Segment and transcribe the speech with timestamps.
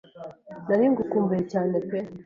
[0.67, 1.97] nari ngukumbuye cyane pe